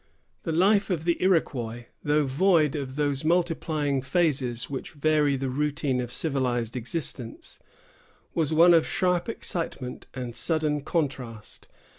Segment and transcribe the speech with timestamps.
[0.41, 6.01] The life of the Iroquois, though void of those multiplying phases which vary the routine
[6.01, 7.59] of civilized existence,
[8.33, 11.67] was one of sharp excitement and sudden contrast.